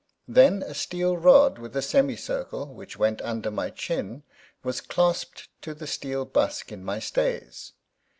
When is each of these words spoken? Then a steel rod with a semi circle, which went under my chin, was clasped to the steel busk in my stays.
Then 0.27 0.63
a 0.63 0.73
steel 0.73 1.15
rod 1.15 1.59
with 1.59 1.75
a 1.75 1.81
semi 1.83 2.15
circle, 2.15 2.73
which 2.73 2.97
went 2.97 3.21
under 3.21 3.51
my 3.51 3.69
chin, 3.69 4.23
was 4.63 4.81
clasped 4.81 5.47
to 5.61 5.75
the 5.75 5.85
steel 5.85 6.25
busk 6.25 6.71
in 6.71 6.83
my 6.83 6.97
stays. 6.97 7.73